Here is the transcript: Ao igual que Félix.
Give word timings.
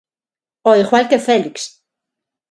Ao 0.65 0.73
igual 0.81 1.05
que 1.09 1.23
Félix. 1.27 1.55